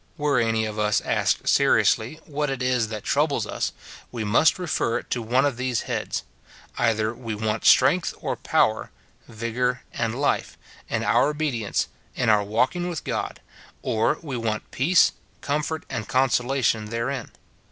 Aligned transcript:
Were 0.17 0.39
any 0.39 0.65
of 0.65 0.79
us 0.79 0.99
asked 1.01 1.47
seriously, 1.47 2.19
what 2.25 2.49
it 2.49 2.63
is 2.63 2.87
that 2.87 3.03
troubles 3.03 3.45
us, 3.45 3.71
we 4.11 4.23
must 4.23 4.57
refer 4.57 4.97
it 4.97 5.11
to 5.11 5.21
one 5.21 5.45
of 5.45 5.57
these 5.57 5.81
heads:— 5.81 6.23
either 6.79 7.13
we 7.13 7.35
want 7.35 7.65
strength 7.65 8.11
or 8.19 8.35
power, 8.35 8.89
vigour 9.27 9.83
and 9.93 10.19
life, 10.19 10.57
in 10.89 11.03
our 11.03 11.27
obedience, 11.29 11.87
in 12.15 12.29
our 12.29 12.41
walk 12.41 12.75
ing 12.75 12.89
with 12.89 13.03
God; 13.03 13.41
or 13.83 14.17
we 14.23 14.35
want 14.35 14.71
peace, 14.71 15.11
comfort, 15.41 15.85
and 15.87 16.09
consola 16.09 16.63
tion 16.63 16.85
therein. 16.85 17.29